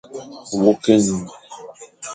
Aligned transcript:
Wôkh 0.59 0.85
ényum. 0.93 1.23